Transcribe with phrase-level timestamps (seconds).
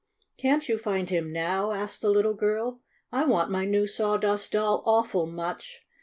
[0.35, 2.81] "Can't you find him now?" asked the little girl.
[3.11, 5.85] "I want my new Sawdust Doll awful much!